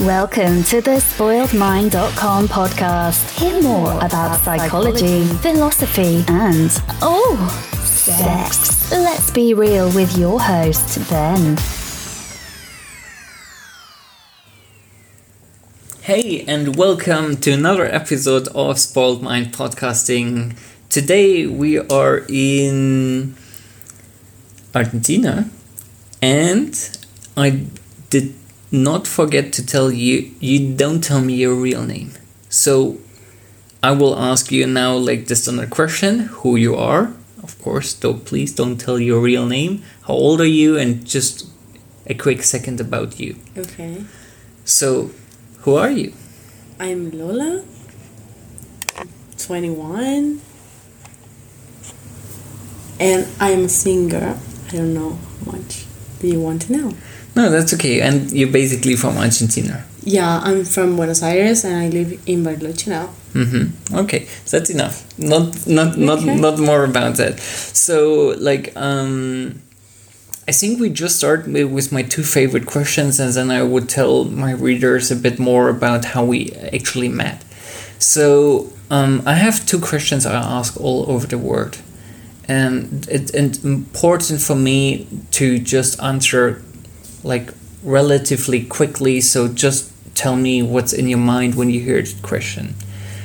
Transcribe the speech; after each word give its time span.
Welcome 0.00 0.62
to 0.62 0.80
the 0.80 0.92
spoiledmind.com 0.92 2.48
podcast. 2.48 3.38
Hear 3.38 3.62
more 3.62 3.98
about 3.98 4.40
psychology, 4.40 5.26
philosophy, 5.42 6.24
and 6.26 6.70
oh, 7.02 7.36
sex. 7.84 8.90
Let's 8.90 9.30
be 9.30 9.52
real 9.52 9.92
with 9.92 10.16
your 10.16 10.40
host, 10.40 11.06
Ben. 11.10 11.58
Hey, 16.00 16.46
and 16.48 16.76
welcome 16.76 17.36
to 17.36 17.50
another 17.50 17.84
episode 17.84 18.48
of 18.54 18.78
Spoiled 18.78 19.22
Mind 19.22 19.52
Podcasting. 19.52 20.56
Today 20.88 21.46
we 21.46 21.78
are 21.78 22.24
in 22.26 23.34
Argentina, 24.74 25.50
and 26.22 26.98
I 27.36 27.66
did 28.08 28.39
not 28.72 29.06
forget 29.06 29.52
to 29.54 29.66
tell 29.66 29.90
you 29.90 30.30
you 30.40 30.74
don't 30.74 31.02
tell 31.02 31.20
me 31.20 31.34
your 31.34 31.54
real 31.54 31.84
name. 31.84 32.12
So 32.48 32.98
I 33.82 33.92
will 33.92 34.18
ask 34.18 34.52
you 34.52 34.66
now, 34.66 34.94
like 34.94 35.26
the 35.26 35.36
standard 35.36 35.70
question 35.70 36.20
who 36.42 36.56
you 36.56 36.76
are. 36.76 37.12
Of 37.42 37.60
course, 37.62 37.94
though, 37.94 38.14
please 38.14 38.54
don't 38.54 38.76
tell 38.78 38.98
your 38.98 39.20
real 39.20 39.46
name. 39.46 39.82
How 40.02 40.14
old 40.14 40.40
are 40.40 40.46
you? 40.46 40.76
And 40.76 41.06
just 41.06 41.48
a 42.06 42.14
quick 42.14 42.42
second 42.42 42.80
about 42.80 43.18
you. 43.18 43.36
Okay. 43.56 44.04
So, 44.64 45.10
who 45.60 45.76
are 45.76 45.90
you? 45.90 46.12
I'm 46.78 47.10
Lola. 47.10 47.64
21. 49.38 50.40
And 53.00 53.26
I'm 53.40 53.64
a 53.64 53.68
singer. 53.68 54.38
I 54.68 54.70
don't 54.70 54.92
know 54.92 55.18
how 55.44 55.52
much. 55.52 55.86
Do 56.20 56.28
you 56.28 56.40
want 56.40 56.62
to 56.62 56.72
know? 56.72 56.94
No, 57.40 57.48
that's 57.48 57.72
okay. 57.72 58.02
And 58.02 58.30
you're 58.32 58.52
basically 58.52 58.96
from 58.96 59.16
Argentina. 59.16 59.82
Yeah, 60.02 60.40
I'm 60.44 60.64
from 60.64 60.96
Buenos 60.96 61.22
Aires 61.22 61.64
and 61.64 61.74
I 61.74 61.88
live 61.88 62.10
in 62.26 62.44
Bariloche 62.44 62.86
now. 62.86 63.08
Mm-hmm. 63.32 63.96
Okay, 64.02 64.26
so 64.44 64.58
that's 64.58 64.70
enough. 64.70 65.04
Not 65.18 65.66
not 65.66 65.96
not 65.96 66.18
Okay. 66.18 66.36
not 66.36 66.58
more 66.58 66.84
about 66.84 67.16
that. 67.16 67.40
So 67.40 68.34
like 68.38 68.72
um, 68.76 69.60
I 70.48 70.52
think 70.52 70.80
we 70.80 70.90
just 70.90 71.16
start 71.16 71.46
with, 71.46 71.68
with 71.76 71.92
my 71.92 72.02
two 72.02 72.24
favorite 72.24 72.66
questions, 72.66 73.20
and 73.20 73.32
then 73.32 73.50
I 73.50 73.62
would 73.62 73.88
tell 73.88 74.24
my 74.24 74.52
readers 74.52 75.10
a 75.10 75.16
bit 75.16 75.38
more 75.38 75.68
about 75.70 76.04
how 76.12 76.24
we 76.24 76.52
actually 76.76 77.08
met. 77.08 77.38
So 77.98 78.72
um, 78.90 79.22
I 79.24 79.34
have 79.34 79.64
two 79.64 79.80
questions 79.80 80.26
I 80.26 80.34
ask 80.58 80.78
all 80.80 81.00
over 81.08 81.26
the 81.26 81.38
world, 81.38 81.78
and 82.48 83.06
it's 83.08 83.32
important 83.64 84.40
for 84.40 84.56
me 84.56 85.06
to 85.38 85.58
just 85.58 86.02
answer 86.02 86.62
like 87.24 87.52
relatively 87.82 88.64
quickly. 88.64 89.20
So 89.20 89.48
just 89.48 89.92
tell 90.14 90.36
me 90.36 90.62
what's 90.62 90.92
in 90.92 91.08
your 91.08 91.18
mind 91.18 91.54
when 91.54 91.70
you 91.70 91.80
hear 91.80 92.02
the 92.02 92.14
question. 92.22 92.74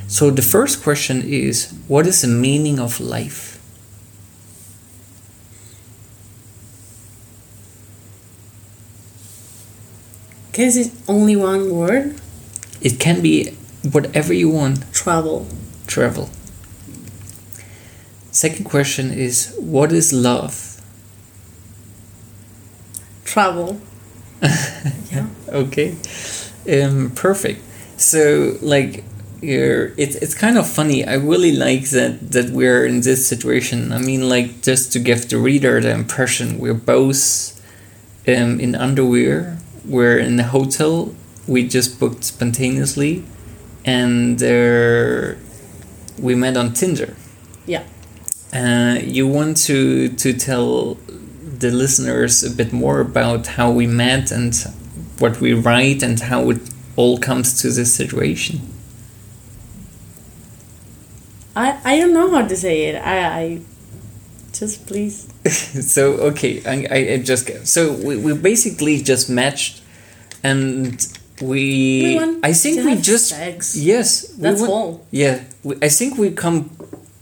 So 0.08 0.30
the 0.30 0.42
first 0.42 0.84
question 0.84 1.22
is 1.24 1.74
what 1.88 2.06
is 2.08 2.22
the 2.22 2.28
meaning 2.28 2.80
of 2.80 3.00
life? 3.00 3.60
Guess 10.54 10.76
it's 10.78 10.96
only 11.08 11.36
one 11.36 11.70
word 11.70 12.16
It 12.82 13.00
can 13.00 13.22
be 13.22 13.52
whatever 13.92 14.34
you 14.34 14.50
want, 14.50 14.92
travel. 14.94 15.48
travel. 15.88 16.30
Second 18.32 18.66
question 18.66 19.12
is 19.12 19.54
what 19.60 19.92
is 19.92 20.14
love? 20.14 20.75
Travel. 23.36 23.82
yeah. 25.12 25.28
Okay. 25.50 25.98
Um 26.70 27.12
perfect. 27.12 27.62
So 27.98 28.58
like 28.62 29.04
you're 29.42 29.88
it's 29.98 30.16
it's 30.16 30.34
kind 30.34 30.58
of 30.58 30.66
funny. 30.66 31.04
I 31.04 31.16
really 31.16 31.52
like 31.52 31.90
that 31.90 32.32
that 32.32 32.52
we're 32.52 32.86
in 32.86 33.02
this 33.02 33.28
situation. 33.28 33.92
I 33.92 33.98
mean 33.98 34.30
like 34.30 34.62
just 34.62 34.94
to 34.94 35.00
give 35.00 35.28
the 35.28 35.38
reader 35.38 35.82
the 35.82 35.92
impression 35.92 36.60
we're 36.60 36.82
both 36.96 37.60
um 38.26 38.62
in 38.62 38.74
underwear. 38.74 39.58
We're 39.84 40.18
in 40.18 40.40
a 40.40 40.48
hotel. 40.58 41.14
We 41.46 41.68
just 41.68 42.00
booked 42.00 42.24
spontaneously 42.24 43.26
and 43.84 44.42
uh, 44.42 45.36
we 46.18 46.36
met 46.36 46.56
on 46.56 46.72
Tinder. 46.72 47.18
Yeah. 47.66 47.84
Uh, 48.54 48.98
you 49.04 49.28
want 49.28 49.58
to 49.68 50.08
to 50.24 50.32
tell 50.32 50.98
the 51.60 51.72
listeners 51.72 52.44
a 52.44 52.50
bit 52.52 52.72
more 52.74 53.00
about 53.00 53.48
how 53.48 53.72
we 53.72 53.88
met 53.88 54.32
and 54.32 54.54
what 55.20 55.40
we 55.42 55.54
write 55.54 56.04
and 56.04 56.20
how 56.20 56.50
it 56.50 56.62
all 56.96 57.18
comes 57.18 57.62
to 57.62 57.70
this 57.70 57.94
situation. 57.94 58.60
I, 61.56 61.80
I 61.86 61.98
don't 62.00 62.14
know 62.14 62.32
how 62.32 62.46
to 62.48 62.56
say 62.56 62.86
it. 62.86 62.96
I, 62.96 63.40
I 63.42 63.62
just 64.54 64.86
please. 64.88 65.28
so 65.94 66.14
okay, 66.32 66.62
I, 66.66 67.14
I, 67.14 67.18
just 67.20 67.68
so 67.68 67.94
we, 67.94 68.18
we 68.18 68.34
basically 68.36 69.02
just 69.02 69.30
matched, 69.30 69.82
and 70.44 71.06
we, 71.42 72.18
We 72.20 72.40
I 72.44 72.54
think 72.54 72.86
we 72.86 72.96
just 72.96 73.30
sex. 73.30 73.76
yes 73.78 74.34
we 74.36 74.42
That's 74.44 74.62
want- 74.62 74.72
all. 74.72 75.06
Yeah, 75.12 75.44
we, 75.64 75.76
I 75.82 75.90
think 75.90 76.18
we 76.18 76.32
come 76.32 76.70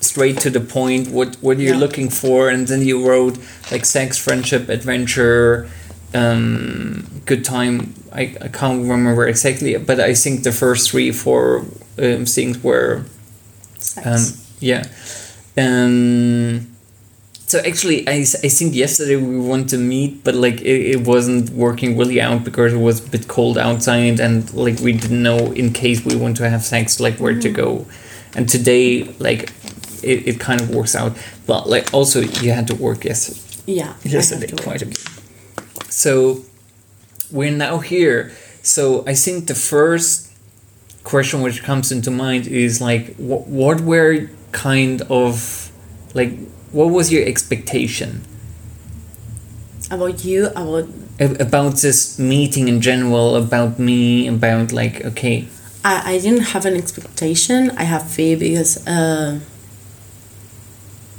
straight 0.03 0.39
to 0.41 0.49
the 0.49 0.59
point. 0.59 1.07
What 1.09 1.35
what 1.41 1.57
you're 1.59 1.73
Yeah. 1.75 1.79
looking 1.85 2.09
for, 2.09 2.49
and 2.49 2.67
then 2.67 2.81
you 2.81 3.05
wrote 3.07 3.37
like 3.71 3.85
sex, 3.85 4.17
friendship, 4.17 4.69
adventure, 4.69 5.67
um, 6.13 7.05
good 7.25 7.43
time. 7.43 7.93
I, 8.11 8.35
I 8.41 8.47
can't 8.49 8.81
remember 8.87 9.27
exactly, 9.27 9.75
but 9.77 9.99
I 9.99 10.13
think 10.13 10.43
the 10.43 10.51
first 10.51 10.91
three 10.91 11.11
four 11.11 11.65
um, 11.97 12.25
things 12.25 12.63
were 12.63 13.03
Sex. 13.79 14.05
um, 14.07 14.39
yeah. 14.59 14.83
Um, 15.57 16.67
so 17.45 17.59
actually, 17.59 18.07
I, 18.07 18.21
I 18.21 18.49
think 18.49 18.73
yesterday 18.73 19.15
we 19.15 19.39
wanted 19.39 19.69
to 19.69 19.77
meet, 19.77 20.23
but 20.23 20.33
like 20.35 20.61
it, 20.61 20.81
it 20.95 21.01
wasn't 21.07 21.49
working 21.51 21.97
really 21.97 22.19
out 22.19 22.43
because 22.43 22.73
it 22.73 22.77
was 22.77 23.05
a 23.05 23.09
bit 23.09 23.27
cold 23.27 23.57
outside, 23.57 24.19
and 24.19 24.51
like 24.53 24.79
we 24.79 24.93
didn't 24.93 25.21
know 25.21 25.51
in 25.51 25.71
case 25.73 26.03
we 26.03 26.15
want 26.15 26.37
to 26.37 26.49
have 26.49 26.63
sex, 26.63 26.99
like 26.99 27.17
where 27.19 27.39
to 27.39 27.49
go. 27.49 27.85
And 28.35 28.49
today, 28.49 29.03
like 29.19 29.51
it, 30.03 30.27
it 30.27 30.39
kind 30.39 30.61
of 30.61 30.69
works 30.69 30.95
out, 30.95 31.17
but 31.47 31.67
like 31.67 31.93
also 31.93 32.21
you 32.21 32.51
had 32.51 32.67
to 32.67 32.75
work 32.75 33.05
yesterday 33.05 33.39
yeah. 33.65 33.93
Yesterday 34.03 34.51
quite 34.61 34.81
a 34.81 34.85
bit. 34.85 35.03
So 35.89 36.43
we're 37.31 37.51
now 37.51 37.79
here. 37.79 38.31
So 38.61 39.03
I 39.07 39.13
think 39.13 39.47
the 39.47 39.55
first 39.55 40.31
question 41.03 41.41
which 41.41 41.63
comes 41.63 41.91
into 41.91 42.11
mind 42.11 42.47
is 42.47 42.81
like, 42.81 43.15
what, 43.15 43.47
what 43.47 43.81
were 43.81 44.29
kind 44.51 45.01
of 45.03 45.71
like, 46.13 46.37
what 46.71 46.87
was 46.87 47.11
your 47.11 47.25
expectation 47.25 48.23
About 49.91 50.23
you, 50.25 50.47
about 50.47 50.87
about 51.19 51.75
this 51.77 52.17
meeting 52.17 52.67
in 52.67 52.81
general, 52.81 53.35
about 53.35 53.77
me, 53.77 54.27
about 54.27 54.71
like, 54.71 55.05
okay, 55.05 55.47
I, 55.85 56.15
I 56.15 56.19
didn't 56.19 56.47
have 56.53 56.65
an 56.65 56.75
expectation. 56.75 57.69
I 57.77 57.83
have 57.83 58.09
fear 58.09 58.35
because 58.35 58.85
uh, 58.87 59.39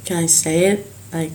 can 0.04 0.16
I 0.24 0.26
say 0.26 0.66
it? 0.66 0.86
Like 1.12 1.32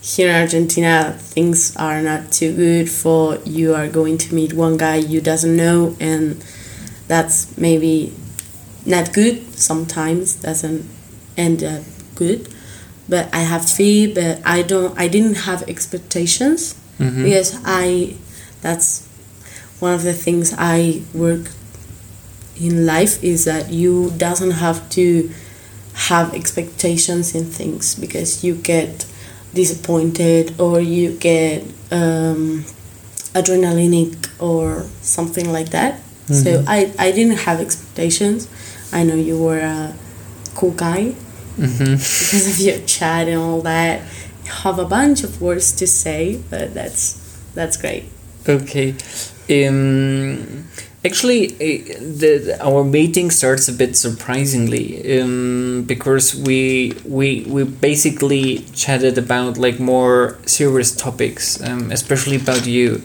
here 0.00 0.30
in 0.30 0.36
Argentina, 0.42 1.16
things 1.18 1.76
are 1.76 2.02
not 2.02 2.32
too 2.32 2.54
good 2.54 2.90
for 2.90 3.38
you 3.44 3.74
are 3.74 3.88
going 3.88 4.18
to 4.18 4.34
meet 4.34 4.52
one 4.52 4.76
guy 4.76 4.96
you 4.96 5.20
doesn't 5.20 5.56
know, 5.56 5.96
and 6.00 6.44
that's 7.08 7.56
maybe 7.56 8.12
not 8.84 9.12
good. 9.12 9.42
Sometimes 9.58 10.34
doesn't 10.36 10.88
end 11.36 11.62
up 11.62 11.82
good. 12.14 12.48
But 13.08 13.28
I 13.34 13.40
have 13.40 13.68
fear, 13.68 14.12
but 14.14 14.40
I 14.44 14.62
don't. 14.62 14.98
I 14.98 15.08
didn't 15.08 15.34
have 15.48 15.62
expectations 15.68 16.74
Mhm. 16.98 17.24
because 17.24 17.56
I. 17.64 18.14
That's 18.62 19.02
one 19.80 19.92
of 19.94 20.02
the 20.04 20.12
things 20.14 20.54
I 20.56 21.02
work 21.12 21.50
in 22.60 22.86
life 22.86 23.22
is 23.24 23.44
that 23.44 23.70
you 23.72 24.12
doesn't 24.16 24.52
have 24.52 24.88
to 24.90 25.30
have 26.08 26.34
expectations 26.34 27.34
in 27.34 27.44
things 27.44 27.94
because 27.94 28.42
you 28.44 28.54
get 28.54 29.06
disappointed 29.54 30.58
or 30.60 30.80
you 30.80 31.16
get 31.18 31.62
um, 31.90 32.64
adrenalinic 33.34 34.16
or 34.40 34.82
something 35.02 35.52
like 35.52 35.70
that. 35.70 36.00
So 36.30 36.64
I, 36.66 36.92
I 36.98 37.10
didn't 37.12 37.38
have 37.40 37.60
expectations. 37.60 38.48
I 38.92 39.02
know 39.02 39.16
you 39.16 39.42
were 39.42 39.58
a 39.58 39.92
cool 40.54 40.70
guy 40.70 41.14
hmm 41.56 41.68
because 41.78 42.48
of 42.48 42.58
your 42.58 42.78
chat 42.86 43.28
and 43.28 43.38
all 43.38 43.60
that. 43.62 44.00
You 44.44 44.50
have 44.50 44.78
a 44.78 44.86
bunch 44.86 45.24
of 45.24 45.42
words 45.42 45.72
to 45.72 45.86
say, 45.86 46.40
but 46.48 46.72
that's 46.72 47.18
that's 47.54 47.76
great. 47.76 48.04
Okay. 48.48 48.94
Um, 49.50 50.64
actually, 51.04 51.46
the, 51.48 52.38
the- 52.38 52.58
our 52.64 52.84
meeting 52.84 53.30
starts 53.30 53.68
a 53.68 53.72
bit 53.72 53.96
surprisingly 53.96 55.20
um, 55.20 55.84
because 55.86 56.34
we 56.34 56.94
we 57.04 57.44
we 57.48 57.64
basically 57.64 58.58
chatted 58.74 59.18
about 59.18 59.58
like 59.58 59.78
more 59.80 60.38
serious 60.46 60.94
topics, 60.94 61.60
um, 61.62 61.90
especially 61.90 62.36
about 62.36 62.66
you. 62.66 63.02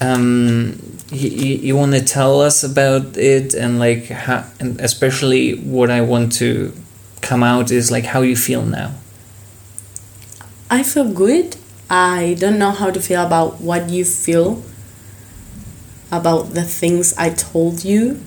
Um, 0.00 0.80
you, 1.10 1.28
you 1.68 1.76
want 1.76 1.92
to 1.92 2.02
tell 2.04 2.40
us 2.40 2.62
about 2.64 3.16
it 3.16 3.54
and 3.54 3.78
like 3.78 4.06
how, 4.08 4.44
and 4.60 4.80
especially 4.80 5.54
what 5.54 5.90
I 5.90 6.00
want 6.02 6.32
to 6.34 6.72
come 7.22 7.42
out 7.42 7.70
is 7.70 7.90
like 7.90 8.04
how 8.04 8.22
you 8.22 8.36
feel 8.36 8.62
now. 8.62 8.92
I 10.70 10.82
feel 10.82 11.10
good. 11.12 11.56
I 11.88 12.36
don't 12.38 12.58
know 12.58 12.72
how 12.72 12.90
to 12.90 13.00
feel 13.00 13.24
about 13.24 13.60
what 13.60 13.88
you 13.88 14.04
feel 14.04 14.62
about 16.10 16.54
the 16.54 16.62
things 16.62 17.14
I 17.18 17.30
told 17.30 17.84
you, 17.84 18.20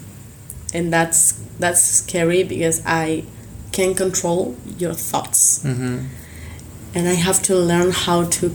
and 0.73 0.91
that's 0.91 1.33
that's 1.59 1.81
scary 1.81 2.43
because 2.43 2.81
I 2.85 3.23
can 3.71 3.93
control 3.95 4.55
your 4.77 4.93
thoughts, 4.93 5.63
Mm-hmm. 5.63 6.05
and 6.95 7.07
I 7.07 7.13
have 7.13 7.41
to 7.43 7.55
learn 7.55 7.91
how 7.91 8.25
to 8.25 8.51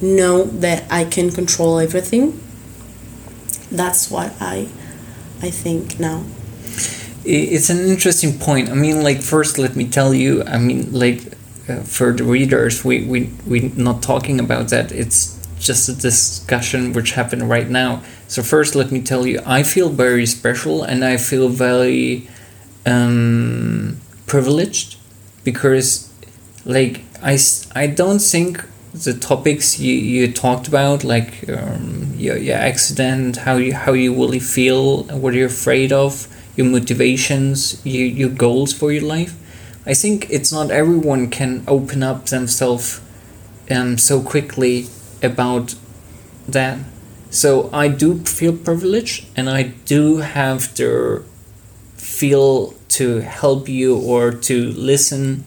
know 0.00 0.44
that 0.44 0.84
I 0.90 1.04
can 1.04 1.30
control 1.30 1.78
everything. 1.78 2.40
That's 3.70 4.10
what 4.10 4.32
I 4.40 4.68
I 5.42 5.50
think 5.50 5.98
now. 5.98 6.24
It's 7.24 7.70
an 7.70 7.78
interesting 7.88 8.38
point. 8.38 8.70
I 8.70 8.74
mean, 8.74 9.02
like 9.02 9.20
first, 9.20 9.58
let 9.58 9.74
me 9.74 9.88
tell 9.88 10.14
you. 10.14 10.44
I 10.44 10.58
mean, 10.58 10.92
like 10.92 11.22
uh, 11.68 11.80
for 11.82 12.12
the 12.12 12.22
readers, 12.24 12.84
we 12.84 13.04
we 13.04 13.30
we 13.46 13.72
not 13.76 14.02
talking 14.02 14.38
about 14.38 14.68
that. 14.68 14.92
It's 14.92 15.36
just 15.58 15.88
a 15.88 15.92
discussion 15.94 16.92
which 16.92 17.12
happened 17.12 17.48
right 17.50 17.68
now. 17.68 18.02
So 18.28 18.42
first, 18.42 18.74
let 18.74 18.90
me 18.90 19.00
tell 19.00 19.26
you, 19.26 19.40
I 19.46 19.62
feel 19.62 19.88
very 19.88 20.26
special 20.26 20.82
and 20.82 21.04
I 21.04 21.16
feel 21.16 21.48
very 21.48 22.28
um, 22.84 23.98
privileged 24.26 24.98
because, 25.44 26.12
like, 26.64 27.02
I 27.22 27.38
I 27.74 27.86
don't 27.86 28.18
think 28.18 28.64
the 28.92 29.14
topics 29.14 29.78
you, 29.78 29.94
you 29.94 30.32
talked 30.32 30.68
about, 30.68 31.04
like 31.04 31.48
um, 31.48 32.14
your, 32.16 32.36
your 32.36 32.56
accident, 32.56 33.36
how 33.36 33.56
you 33.56 33.74
how 33.74 33.92
you 33.92 34.12
really 34.12 34.40
feel, 34.40 35.04
what 35.04 35.34
you're 35.34 35.46
afraid 35.46 35.92
of, 35.92 36.26
your 36.56 36.66
motivations, 36.66 37.80
your, 37.84 38.06
your 38.06 38.30
goals 38.30 38.72
for 38.72 38.90
your 38.90 39.04
life. 39.04 39.34
I 39.86 39.94
think 39.94 40.28
it's 40.30 40.52
not 40.52 40.70
everyone 40.70 41.30
can 41.30 41.62
open 41.68 42.02
up 42.02 42.26
themselves 42.26 43.00
um, 43.70 43.98
so 43.98 44.20
quickly 44.20 44.88
about 45.22 45.74
that. 46.48 46.78
So 47.30 47.68
I 47.72 47.88
do 47.88 48.18
feel 48.24 48.56
privileged 48.56 49.26
and 49.36 49.48
I 49.50 49.74
do 49.84 50.18
have 50.18 50.74
the 50.76 51.22
feel 51.96 52.74
to 52.88 53.20
help 53.20 53.68
you 53.68 53.96
or 53.96 54.30
to 54.32 54.72
listen. 54.72 55.44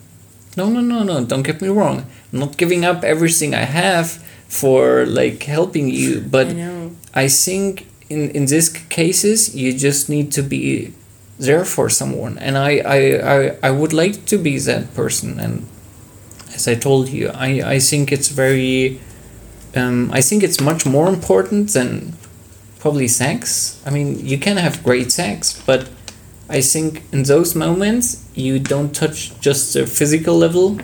No, 0.58 0.70
no, 0.70 0.82
no, 0.82 1.04
no, 1.04 1.26
don't 1.26 1.44
get 1.44 1.62
me 1.62 1.70
wrong. 1.70 2.06
I'm 2.32 2.40
not 2.40 2.58
giving 2.58 2.86
up 2.86 3.04
everything 3.04 3.56
I 3.56 3.66
have 3.66 4.12
for 4.48 5.06
like 5.06 5.44
helping 5.44 5.90
you, 5.90 6.22
but 6.22 6.48
I. 6.48 6.90
I 7.14 7.28
think 7.28 7.88
in 8.10 8.30
in 8.32 8.46
these 8.46 8.70
cases 8.90 9.56
you 9.56 9.74
just 9.74 10.10
need 10.10 10.32
to 10.34 10.42
be 10.44 10.94
there 11.40 11.66
for 11.66 11.90
someone, 11.90 12.38
and 12.40 12.58
I 12.58 12.72
I, 12.86 13.00
I, 13.36 13.58
I 13.64 13.72
would 13.72 13.94
like 13.94 14.26
to 14.26 14.38
be 14.38 14.60
that 14.60 14.94
person. 14.94 15.40
And 15.40 15.66
as 16.54 16.68
I 16.68 16.76
told 16.76 17.10
you, 17.10 17.30
I 17.30 17.76
I 17.76 17.80
think 17.80 18.12
it's 18.12 18.30
very, 18.30 19.00
um, 19.76 20.10
I 20.12 20.22
think 20.22 20.44
it's 20.44 20.60
much 20.60 20.86
more 20.86 21.08
important 21.08 21.74
than 21.74 22.14
probably 22.80 23.08
sex. 23.08 23.82
I 23.86 23.90
mean, 23.90 24.26
you 24.26 24.38
can 24.38 24.58
have 24.58 24.84
great 24.84 25.12
sex, 25.12 25.62
but 25.66 25.90
I 26.50 26.62
think 26.62 27.04
in 27.12 27.24
those 27.24 27.56
moments 27.56 28.26
you 28.34 28.60
don't 28.60 28.96
touch 28.96 29.40
just 29.40 29.74
the 29.74 29.86
physical 29.86 30.36
level, 30.36 30.80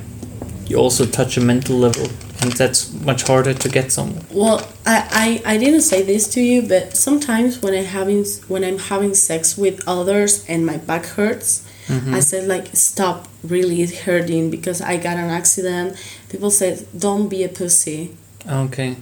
you 0.67 0.77
also 0.77 1.05
touch 1.05 1.37
a 1.37 1.41
mental 1.41 1.77
level, 1.77 2.07
and 2.41 2.51
that's 2.53 2.91
much 2.93 3.23
harder 3.23 3.53
to 3.53 3.69
get 3.69 3.91
some. 3.91 4.19
Well, 4.31 4.67
I, 4.85 5.41
I, 5.45 5.53
I 5.53 5.57
didn't 5.57 5.81
say 5.81 6.01
this 6.01 6.27
to 6.29 6.41
you, 6.41 6.61
but 6.61 6.95
sometimes 6.95 7.61
when 7.61 7.73
I 7.73 7.81
having 7.81 8.25
when 8.47 8.63
I'm 8.63 8.79
having 8.79 9.13
sex 9.13 9.57
with 9.57 9.81
others 9.87 10.45
and 10.47 10.65
my 10.65 10.77
back 10.77 11.05
hurts, 11.05 11.65
I 11.87 12.19
said 12.19 12.47
like 12.47 12.75
stop 12.75 13.27
really 13.43 13.85
hurting 13.85 14.49
because 14.49 14.81
I 14.81 14.97
got 14.97 15.17
an 15.17 15.29
accident. 15.29 15.97
People 16.29 16.49
said 16.49 16.87
don't 16.97 17.27
be 17.27 17.43
a 17.43 17.49
pussy. 17.49 18.17
Okay. 18.49 18.95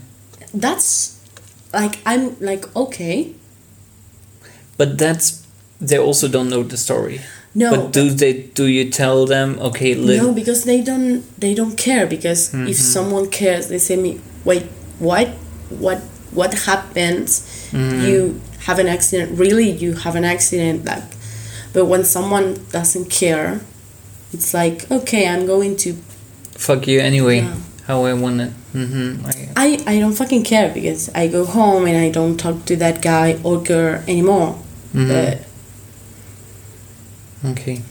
That's 0.54 1.20
like 1.74 1.98
I'm 2.06 2.36
like 2.40 2.74
okay. 2.76 3.34
But 4.78 4.98
that's 4.98 5.46
they 5.82 5.98
also 5.98 6.28
don't 6.28 6.50
know 6.50 6.64
the 6.64 6.78
story. 6.78 7.22
No, 7.56 7.70
but 7.76 7.92
do 7.94 8.10
they 8.10 8.34
do 8.34 8.66
you 8.66 8.90
tell 8.90 9.26
them 9.28 9.60
okay 9.60 9.94
li- 9.94 10.18
no, 10.18 10.34
because 10.34 10.64
they 10.64 10.82
don't 10.82 11.22
they 11.40 11.54
don't 11.54 11.78
care 11.78 12.08
because 12.08 12.50
Mm-hmm. 12.50 12.68
if 12.68 12.78
someone 12.78 13.30
cares, 13.30 13.68
they 13.68 13.78
say 13.80 13.96
me 13.96 14.20
wait 14.46 14.64
what 15.00 15.28
what 15.70 16.00
what 16.32 16.54
happens? 16.66 17.42
Mm-hmm. 17.72 18.06
You 18.08 18.42
have 18.62 18.80
an 18.80 18.88
accident. 18.88 19.38
Really, 19.38 19.70
you 19.70 19.94
have 19.94 20.16
an 20.16 20.26
accident. 20.26 20.86
Like, 20.86 21.04
but 21.74 21.86
when 21.86 22.04
someone 22.04 22.58
doesn't 22.72 23.10
care, 23.12 23.62
it's 24.32 24.54
like 24.54 24.90
okay, 24.90 25.28
I'm 25.30 25.46
going 25.46 25.76
to. 25.86 25.94
fuck 26.58 26.88
you 26.88 27.00
anyway 27.02 27.42
Yeah. 27.42 27.56
How 27.88 28.06
I 28.06 28.14
want 28.14 28.42
it. 28.42 28.52
Mm-hmm. 28.74 29.26
I, 29.58 29.78
I 29.86 30.00
don't 30.00 30.14
fucking 30.14 30.44
care 30.44 30.74
because 30.74 31.10
I 31.14 31.28
go 31.28 31.46
home 31.46 31.86
and 31.86 31.98
I 31.98 32.10
don't 32.10 32.38
talk 32.38 32.66
to 32.66 32.76
that 32.78 33.02
guy 33.02 33.40
or 33.44 33.62
girl 33.62 34.02
anymore. 34.08 34.58
Mhm. 34.94 35.08
But 37.44 37.52
okay. 37.52 37.82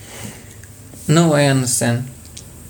No, 1.08 1.34
I 1.34 1.44
understand. 1.46 2.08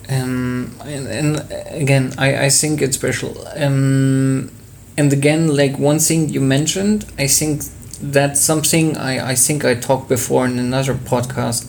Um, 0.09 0.75
and, 0.85 1.07
and 1.07 1.53
again, 1.71 2.13
I, 2.19 2.47
I 2.47 2.51
think 2.51 2.83
it's 2.83 2.97
special. 2.97 3.47
Um, 3.57 4.51
and 4.99 5.13
again, 5.13 5.55
like 5.57 5.79
one 5.79 5.99
thing 6.01 6.29
you 6.29 6.41
mentioned, 6.41 7.07
I 7.19 7.29
think 7.29 7.63
that's 8.01 8.41
something 8.41 8.97
I, 8.99 9.31
I 9.31 9.35
think 9.37 9.65
I 9.65 9.75
talked 9.75 10.09
before 10.09 10.45
in 10.47 10.59
another 10.59 10.95
podcast. 10.95 11.67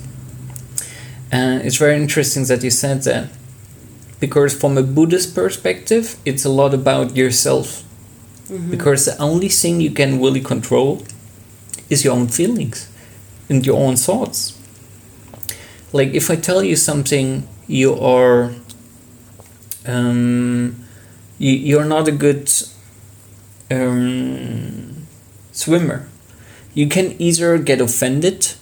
Uh, 1.31 1.59
it's 1.63 1.77
very 1.77 1.95
interesting 1.95 2.45
that 2.45 2.63
you 2.63 2.71
said 2.71 3.03
that 3.03 3.29
because 4.23 4.53
from 4.55 4.77
a 4.77 4.83
Buddhist 4.83 5.35
perspective, 5.35 6.15
it's 6.23 6.45
a 6.45 6.49
lot 6.49 6.73
about 6.73 7.13
yourself. 7.13 7.83
Because 8.71 9.03
the 9.03 9.17
only 9.21 9.49
thing 9.49 9.81
you 9.81 9.91
can 9.91 10.21
really 10.21 10.39
control 10.39 11.03
is 11.89 12.05
your 12.05 12.13
own 12.13 12.29
feelings 12.29 12.87
and 13.49 13.65
your 13.65 13.77
own 13.77 13.97
thoughts. 13.97 14.57
Like 15.91 16.13
if 16.13 16.31
I 16.31 16.37
tell 16.37 16.63
you 16.63 16.77
something, 16.77 17.45
you 17.67 17.99
are 17.99 18.55
um, 19.85 20.85
you, 21.37 21.51
you're 21.51 21.89
not 21.95 22.07
a 22.07 22.15
good 22.25 22.49
um, 23.69 25.05
swimmer. 25.51 26.07
You 26.73 26.87
can 26.87 27.07
either 27.19 27.57
get 27.57 27.81
offended, 27.81 28.53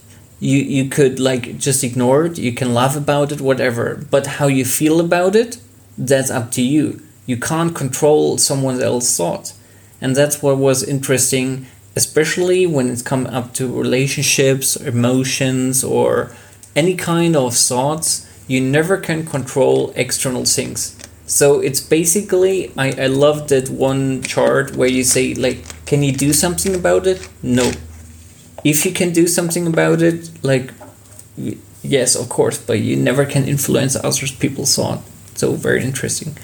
you 0.41 0.57
you 0.57 0.89
could 0.89 1.19
like 1.19 1.59
just 1.59 1.83
ignore 1.83 2.25
it, 2.25 2.39
you 2.39 2.51
can 2.51 2.73
laugh 2.73 2.97
about 2.97 3.31
it, 3.31 3.39
whatever. 3.39 4.03
But 4.09 4.25
how 4.37 4.47
you 4.47 4.65
feel 4.65 4.99
about 4.99 5.35
it, 5.35 5.59
that's 5.97 6.31
up 6.31 6.51
to 6.53 6.61
you. 6.63 7.01
You 7.27 7.37
can't 7.37 7.75
control 7.75 8.39
someone 8.39 8.81
else's 8.81 9.15
thoughts, 9.15 9.53
and 10.01 10.15
that's 10.15 10.41
what 10.41 10.57
was 10.57 10.83
interesting, 10.83 11.67
especially 11.95 12.65
when 12.65 12.89
it's 12.89 13.03
come 13.03 13.27
up 13.27 13.53
to 13.53 13.71
relationships, 13.71 14.75
emotions, 14.75 15.83
or 15.83 16.31
any 16.75 16.95
kind 16.95 17.35
of 17.35 17.55
thoughts. 17.55 18.27
You 18.47 18.61
never 18.61 18.97
can 18.97 19.25
control 19.25 19.93
external 19.95 20.43
things. 20.45 20.97
So 21.27 21.61
it's 21.61 21.79
basically 21.79 22.71
I, 22.75 22.87
I 23.03 23.07
love 23.07 23.47
that 23.49 23.69
one 23.69 24.23
chart 24.23 24.75
where 24.75 24.89
you 24.89 25.03
say 25.03 25.35
like 25.35 25.63
can 25.85 26.01
you 26.01 26.11
do 26.11 26.33
something 26.33 26.73
about 26.73 27.05
it? 27.05 27.29
No. 27.43 27.71
If 28.63 28.85
you 28.85 28.91
can 28.91 29.11
do 29.11 29.27
something 29.27 29.67
about 29.67 30.01
it, 30.01 30.29
like 30.43 30.71
yes, 31.83 32.15
of 32.15 32.29
course, 32.29 32.57
but 32.57 32.79
you 32.79 32.95
never 32.95 33.25
can 33.25 33.47
influence 33.47 33.95
others 33.95 34.31
people's 34.31 34.75
thought. 34.75 35.01
So 35.35 35.53
very 35.53 35.83
interesting. 35.83 36.37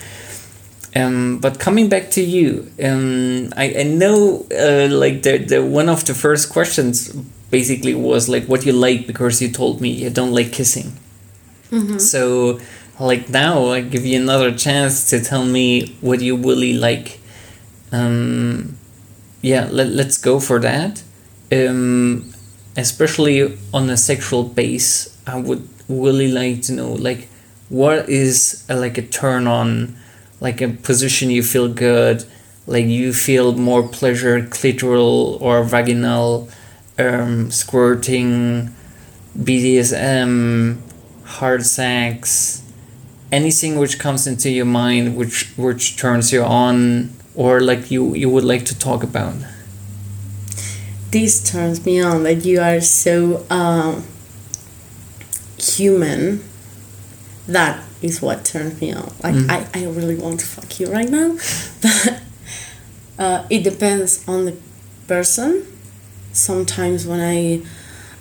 Um, 0.96 1.38
but 1.40 1.60
coming 1.60 1.90
back 1.90 2.10
to 2.12 2.22
you, 2.22 2.72
um, 2.84 3.54
I, 3.56 3.76
I 3.80 3.84
know 3.84 4.48
uh, 4.52 4.88
like 4.90 5.22
the, 5.22 5.38
the 5.38 5.64
one 5.64 5.90
of 5.90 6.06
the 6.06 6.16
first 6.16 6.50
questions 6.50 7.10
basically 7.52 7.94
was 7.94 8.28
like 8.28 8.46
what 8.46 8.66
you 8.66 8.74
like 8.74 9.06
because 9.06 9.42
you 9.42 9.50
told 9.52 9.80
me 9.80 9.90
you 9.90 10.10
don't 10.10 10.34
like 10.34 10.52
kissing. 10.52 10.94
So 12.00 12.60
like 13.00 13.30
now 13.30 13.68
I 13.68 13.82
give 13.82 14.06
you 14.06 14.20
another 14.20 14.52
chance 14.56 15.10
to 15.12 15.24
tell 15.24 15.46
me 15.46 15.96
what 16.02 16.22
you 16.22 16.36
really 16.36 16.74
like. 16.74 17.20
Um, 17.92 18.78
yeah, 19.42 19.68
let, 19.72 19.88
let's 19.90 20.18
go 20.18 20.40
for 20.40 20.60
that. 20.60 21.04
Um, 21.52 22.34
especially 22.76 23.58
on 23.74 23.90
a 23.90 23.98
sexual 23.98 24.44
base, 24.44 25.18
I 25.26 25.38
would 25.38 25.68
really 25.90 26.28
like 26.28 26.62
to 26.64 26.74
know 26.74 26.94
like 26.94 27.28
what 27.70 28.10
is 28.10 28.66
a, 28.70 28.76
like 28.76 28.98
a 28.98 29.02
turn 29.02 29.48
on, 29.48 29.98
like 30.40 30.62
a 30.62 30.70
position 30.70 31.30
you 31.30 31.44
feel 31.44 31.68
good, 31.68 32.26
like 32.68 32.86
you 32.86 33.14
feel 33.14 33.54
more 33.54 33.88
pleasure, 33.88 34.42
clitoral 34.42 35.42
or 35.42 35.64
vaginal, 35.64 36.50
um, 37.00 37.50
squirting, 37.50 38.74
BDSM, 39.38 40.80
hard 41.24 41.66
sex, 41.66 42.64
anything 43.32 43.78
which 43.78 44.00
comes 44.00 44.26
into 44.26 44.50
your 44.50 44.66
mind 44.66 45.16
which 45.18 45.52
which 45.58 45.98
turns 45.98 46.32
you 46.32 46.42
on 46.42 47.12
or 47.36 47.60
like 47.60 47.92
you 47.92 48.14
you 48.16 48.30
would 48.30 48.44
like 48.44 48.66
to 48.66 48.78
talk 48.78 49.04
about. 49.04 49.36
This 51.12 51.50
turns 51.52 51.86
me 51.86 52.02
on 52.02 52.24
that 52.24 52.46
you 52.46 52.60
are 52.60 52.82
so 52.82 53.46
um, 53.50 54.04
human. 55.58 56.44
That 57.48 57.84
is 58.02 58.22
what 58.22 58.44
turns 58.46 58.80
me 58.82 58.94
on. 58.94 59.12
Like 59.24 59.36
Mhm. 59.36 59.50
I, 59.50 59.66
I 59.74 59.86
really 59.86 60.16
want 60.16 60.40
to 60.42 60.46
fuck 60.46 60.80
you 60.80 60.88
right 60.92 61.10
now 61.10 61.38
but 61.82 62.20
uh, 63.18 63.44
it 63.50 63.64
depends 63.64 64.24
on 64.28 64.46
the 64.46 64.56
person. 65.08 65.66
Sometimes 66.34 67.08
when 67.08 67.20
i 67.22 67.62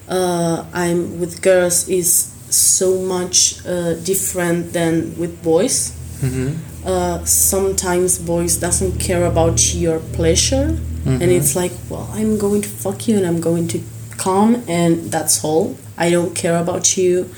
uh, 0.09 0.65
i'm 0.73 1.19
with 1.21 1.43
girls 1.43 1.89
is 1.89 2.31
so 2.49 2.99
much 3.03 3.59
uh, 3.67 3.95
different 4.05 4.73
than 4.73 5.19
with 5.19 5.43
boys. 5.43 5.93
Hmm 6.21 6.55
uh, 6.87 7.19
sometimes 7.25 8.17
boys 8.19 8.57
doesn't 8.57 9.01
care 9.01 9.25
about 9.27 9.75
your 9.75 9.99
pleasure 10.15 10.79
and 11.07 11.31
it's 11.39 11.55
like 11.55 11.73
well 11.89 12.09
i'm 12.19 12.37
going 12.39 12.61
to 12.63 12.69
fuck 12.69 13.07
you 13.09 13.17
and 13.17 13.25
i'm 13.27 13.41
going 13.41 13.69
to 13.69 13.79
come 14.17 14.63
and 14.67 15.11
that's 15.15 15.45
all. 15.45 15.77
I 15.99 16.11
don't 16.11 16.35
care 16.35 16.57
about 16.57 16.97
you. 16.97 17.29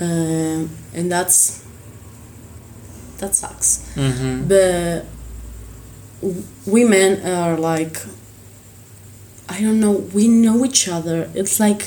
Um, 0.00 0.70
and 0.94 1.10
that's 1.12 1.62
that 3.18 3.34
sucks. 3.34 3.70
Hmm 3.94 4.44
but 4.48 5.04
w- 6.22 6.42
women 6.66 7.10
are 7.26 7.56
like 7.58 7.96
i 9.48 9.60
don't 9.60 9.78
know 9.78 9.92
we 10.16 10.26
know 10.28 10.64
each 10.64 10.88
other. 10.88 11.30
It's 11.34 11.60
like 11.60 11.82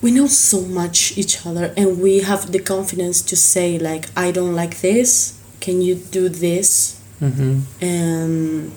we 0.00 0.10
know 0.10 0.26
so 0.26 0.60
much 0.62 1.16
each 1.18 1.44
other 1.46 1.72
and 1.76 2.00
we 2.00 2.20
have 2.20 2.50
the 2.52 2.58
confidence 2.74 3.20
to 3.30 3.36
say 3.36 3.78
like 3.78 4.04
i 4.16 4.30
don't 4.32 4.54
like 4.54 4.80
this. 4.80 5.34
Can 5.60 5.76
you 5.82 5.94
do 5.96 6.28
this? 6.28 6.98
Hmm 7.18 7.60
and 7.80 8.72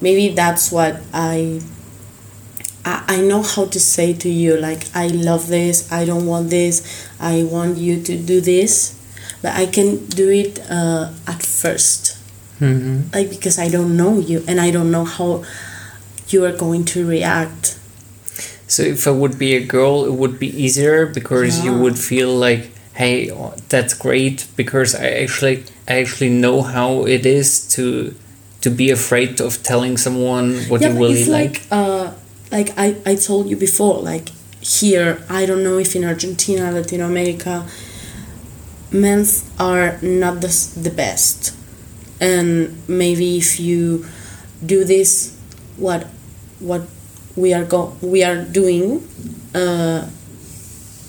maybe 0.00 0.28
that's 0.30 0.70
what 0.72 1.00
I, 1.12 1.60
I 2.84 3.04
i 3.08 3.20
know 3.20 3.42
how 3.42 3.66
to 3.66 3.80
say 3.80 4.14
to 4.14 4.28
you 4.28 4.56
like 4.56 4.86
i 4.94 5.06
love 5.08 5.48
this 5.48 5.90
i 5.92 6.04
don't 6.04 6.26
want 6.26 6.50
this 6.50 7.08
i 7.20 7.42
want 7.42 7.78
you 7.78 8.02
to 8.02 8.16
do 8.16 8.40
this. 8.40 8.96
But 9.42 9.54
i 9.54 9.64
can 9.64 10.04
do 10.06 10.28
it 10.28 10.60
uh, 10.70 11.12
at 11.26 11.42
first. 11.42 12.18
Hmm 12.58 13.02
like 13.14 13.30
because 13.30 13.58
i 13.58 13.68
don't 13.68 13.96
know 13.96 14.18
you 14.18 14.44
and 14.46 14.60
i 14.60 14.70
don't 14.70 14.90
know 14.90 15.04
how 15.04 15.42
you 16.32 16.44
are 16.44 16.52
going 16.52 16.84
to 16.84 17.06
react. 17.06 17.78
So 18.66 18.82
if 18.82 19.06
I 19.06 19.10
would 19.10 19.38
be 19.38 19.56
a 19.56 19.64
girl, 19.64 20.04
it 20.04 20.12
would 20.12 20.38
be 20.38 20.48
easier 20.48 21.06
because 21.06 21.64
you 21.64 21.76
would 21.76 21.98
feel 21.98 22.34
like, 22.34 22.70
hey, 22.94 23.30
that's 23.68 23.94
great 23.94 24.46
because 24.56 24.94
I 24.94 25.06
actually 25.22 25.64
I 25.88 26.00
actually 26.00 26.30
know 26.30 26.62
how 26.62 27.04
it 27.06 27.26
is 27.26 27.66
to 27.74 28.14
to 28.60 28.70
be 28.70 28.90
afraid 28.90 29.40
of 29.40 29.62
telling 29.62 29.96
someone 29.96 30.54
what 30.68 30.80
you 30.80 30.88
but 30.88 30.96
really 30.96 31.20
it's 31.20 31.28
like. 31.28 31.52
like 31.52 31.66
uh 31.70 32.12
like 32.50 32.70
I, 32.76 32.96
I 33.06 33.14
told 33.14 33.48
you 33.48 33.56
before 33.56 33.98
like 33.98 34.28
here 34.60 35.24
i 35.30 35.46
don't 35.46 35.62
know 35.64 35.78
if 35.78 35.96
in 35.96 36.04
argentina 36.04 36.70
latin 36.70 37.00
america 37.00 37.66
men's 38.92 39.48
are 39.58 39.98
not 40.02 40.40
the, 40.42 40.72
the 40.76 40.90
best 40.90 41.54
and 42.20 42.76
maybe 42.88 43.38
if 43.38 43.58
you 43.58 44.06
do 44.64 44.84
this 44.84 45.36
what 45.76 46.04
what 46.58 46.82
we 47.36 47.54
are 47.54 47.64
go 47.64 47.96
we 48.02 48.22
are 48.22 48.42
doing 48.44 49.08
uh 49.54 50.06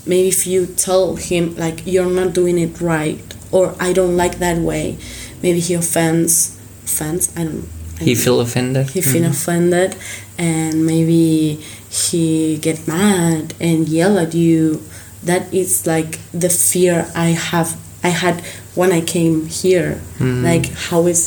maybe 0.06 0.30
if 0.30 0.48
you 0.48 0.66
tell 0.66 1.16
him 1.18 1.56
like 1.58 1.86
you're 1.86 2.10
not 2.10 2.34
doing 2.34 2.58
it 2.58 2.80
right 2.80 3.36
or 3.52 3.76
i 3.80 3.92
don't 3.92 4.16
like 4.16 4.38
that 4.40 4.58
way 4.58 4.98
maybe 5.44 5.60
he 5.60 5.74
offends 5.74 6.61
offends 6.92 7.24
i 7.40 7.44
don't 7.48 7.68
he 8.02 8.16
feel 8.16 8.40
offended. 8.40 8.90
he 8.90 9.02
feel 9.02 9.26
offended 9.26 9.96
and 10.38 10.86
maybe 10.86 11.60
he 11.90 12.58
get 12.58 12.88
mad 12.88 13.54
and 13.60 13.88
yell 13.88 14.18
at 14.18 14.34
you. 14.34 14.82
That 15.24 15.54
is 15.54 15.86
like 15.86 16.18
the 16.34 16.50
fear 16.50 17.06
i 17.14 17.30
have 17.50 17.70
i 18.04 18.10
had 18.10 18.42
when 18.74 18.92
i 18.92 19.02
came 19.02 19.46
here. 19.46 20.02
Mhm. 20.18 20.44
like 20.50 20.66
how 20.90 21.06
is 21.14 21.22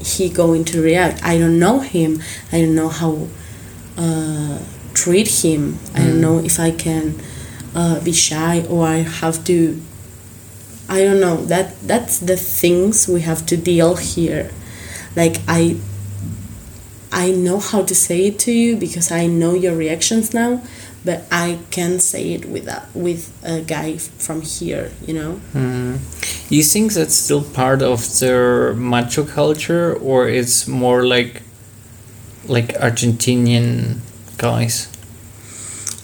he 0.00 0.28
going 0.42 0.64
to 0.72 0.80
react? 0.80 1.16
I 1.22 1.36
don't 1.40 1.58
know 1.58 1.80
him. 1.80 2.22
I 2.52 2.56
don't 2.62 2.74
know 2.74 2.88
how 2.88 3.12
uh, 3.98 4.58
treat 4.94 5.28
him. 5.44 5.78
I 5.94 5.98
don't 6.06 6.20
know 6.26 6.38
if 6.50 6.56
i 6.58 6.70
can 6.70 7.04
uh, 7.74 8.00
be 8.00 8.12
shy 8.12 8.64
or 8.72 8.86
i 8.86 8.98
have 9.20 9.44
to 9.50 9.58
i 10.88 10.98
don't 11.04 11.20
know. 11.20 11.36
That 11.52 11.66
that's 11.92 12.16
the 12.30 12.36
things 12.62 13.06
we 13.14 13.20
have 13.30 13.44
to 13.50 13.56
deal 13.70 13.96
here 13.96 14.48
like 15.16 15.38
i 15.48 15.76
I 17.12 17.30
know 17.30 17.60
how 17.60 17.82
to 17.82 17.94
say 17.94 18.26
it 18.26 18.38
to 18.40 18.52
you 18.52 18.76
because 18.76 19.10
I 19.10 19.26
know 19.26 19.54
your 19.54 19.74
reactions 19.74 20.34
now, 20.34 20.60
but 21.04 21.24
I 21.30 21.58
can 21.70 21.98
say 21.98 22.34
it 22.34 22.44
with 22.44 22.66
a, 22.68 22.82
with 22.94 23.32
a 23.42 23.60
guy 23.62 23.96
from 23.96 24.42
here, 24.42 24.90
you 25.06 25.14
know. 25.14 25.40
Mhm. 25.54 25.98
You 26.50 26.62
think 26.62 26.92
that's 26.92 27.14
still 27.14 27.42
part 27.42 27.80
of 27.80 28.18
their 28.18 28.74
macho 28.74 29.24
culture, 29.24 29.94
or 29.94 30.28
it's 30.28 30.66
more 30.68 31.06
like 31.06 31.42
like 32.48 32.74
Argentinian 32.78 34.00
guys? 34.36 34.88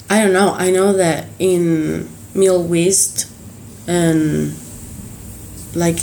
I 0.08 0.22
don't 0.22 0.32
know. 0.32 0.54
I 0.56 0.70
know 0.70 0.92
that 0.94 1.26
in 1.38 2.08
Middle 2.34 2.64
West 2.64 3.26
and 3.86 4.54
like 5.74 5.98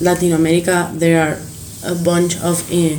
Latin 0.00 0.32
America, 0.32 0.90
there 0.94 1.20
are 1.22 1.36
a 1.84 1.94
bunch 1.94 2.36
of 2.40 2.60
uh, 2.72 2.98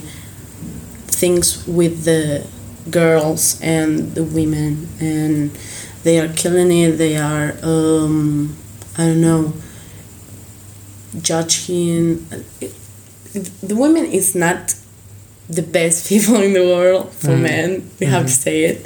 things 1.08 1.66
with 1.68 2.04
the 2.06 2.46
girls 2.90 3.60
and 3.62 4.14
the 4.16 4.24
women, 4.24 4.88
and 5.00 5.52
they 6.04 6.20
are 6.20 6.30
killing 6.34 6.72
it. 6.72 6.92
They 6.98 7.18
are, 7.18 7.56
um, 7.64 8.56
I 8.98 9.06
don't 9.08 9.22
know, 9.22 9.54
judging. 11.22 12.26
The 13.62 13.76
women 13.76 14.06
is 14.06 14.36
not 14.36 14.76
the 15.50 15.62
best 15.62 16.08
people 16.10 16.42
in 16.42 16.54
the 16.54 16.64
world 16.64 17.12
for 17.14 17.30
Mm. 17.36 17.42
men. 17.42 17.92
We 18.00 18.08
have 18.08 18.26
to 18.26 18.32
say 18.34 18.64
it 18.66 18.86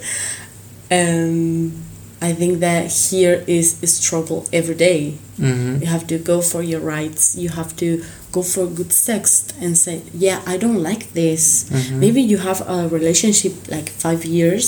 and 0.90 1.72
I 2.22 2.34
think 2.34 2.60
that 2.60 2.92
here 2.92 3.44
is 3.48 3.82
a 3.82 3.88
struggle 3.88 4.46
every 4.54 4.76
day. 4.76 5.18
hmm 5.38 5.78
You 5.82 5.88
have 5.88 6.06
to 6.08 6.18
go 6.20 6.42
for 6.42 6.62
your 6.62 6.80
rights. 6.82 7.36
You 7.36 7.50
have 7.50 7.76
to 7.78 8.04
go 8.32 8.42
for 8.54 8.66
good 8.80 8.92
sex 8.94 9.46
and 9.62 9.78
say, 9.78 10.02
"Yeah, 10.26 10.40
I 10.46 10.56
don't 10.64 10.82
like 10.90 11.04
this." 11.14 11.66
Mhm. 11.70 11.92
Maybe 12.04 12.22
you 12.32 12.38
have 12.50 12.60
a 12.78 12.88
relationship 12.98 13.54
like 13.76 13.88
five 14.06 14.22
years, 14.26 14.68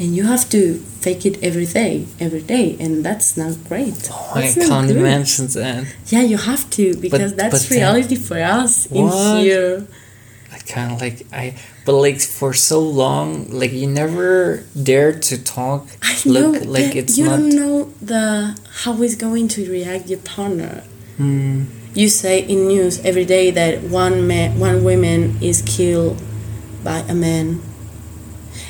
and 0.00 0.08
you 0.16 0.24
have 0.32 0.44
to 0.54 0.60
fake 1.04 1.24
it 1.30 1.36
every 1.48 1.66
day, 1.66 1.94
every 2.26 2.42
day, 2.56 2.66
and 2.82 2.92
that's 3.06 3.36
not 3.36 3.52
great. 3.68 3.98
Oh, 4.10 4.32
I 4.34 4.40
That's 4.42 4.56
not 4.56 4.68
can't 4.68 4.88
good. 4.88 4.96
imagine 5.04 5.46
that. 5.60 5.84
Yeah, 6.12 6.22
you 6.32 6.38
have 6.50 6.62
to 6.78 6.84
because 7.06 7.34
that's 7.40 7.52
but 7.54 7.62
then- 7.68 7.78
reality 7.78 8.16
for 8.28 8.38
us 8.60 8.72
in 8.98 9.04
What? 9.06 9.42
here. 9.42 9.86
I 10.54 10.58
kind 10.74 10.92
of 10.92 11.00
like 11.00 11.18
I, 11.32 11.44
but 11.86 11.94
like 12.06 12.20
for 12.20 12.52
so 12.70 12.78
long, 13.02 13.28
like 13.60 13.72
you 13.72 13.88
never 14.02 14.62
dare 14.90 15.12
to 15.28 15.34
talk. 15.58 15.82
I 16.02 16.14
know, 16.24 16.50
Look, 16.52 16.64
like 16.76 16.94
it's 17.00 17.16
you 17.18 17.24
not. 17.24 17.36
don't 17.38 17.54
know 17.60 17.76
the 18.12 18.24
how 18.82 18.92
is 19.02 19.14
going 19.16 19.46
to 19.54 19.60
react 19.76 20.04
your 20.12 20.20
partner. 20.36 20.74
Mm, 21.20 21.66
you 21.94 22.08
say 22.08 22.40
in 22.40 22.66
news 22.68 23.04
every 23.04 23.24
day 23.24 23.50
that 23.50 23.82
one 23.82 24.26
man 24.26 24.58
one 24.58 24.84
woman 24.84 25.36
is 25.42 25.62
killed 25.62 26.20
by 26.84 26.98
a 27.08 27.14
man. 27.14 27.62